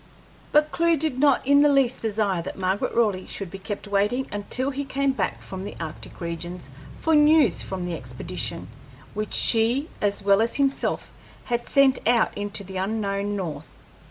[0.51, 4.25] But Clewe did not in the least desire that Margaret Raleigh should be kept waiting
[4.31, 8.67] until he came back from the arctic regions for news from the expedition,
[9.13, 13.67] which she as well as himself had sent out into the unknown North.